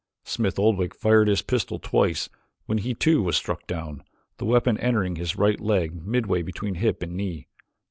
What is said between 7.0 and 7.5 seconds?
and knee.